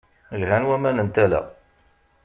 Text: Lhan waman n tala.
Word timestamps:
Lhan 0.41 0.63
waman 0.69 0.97
n 1.05 1.07
tala. 1.15 1.41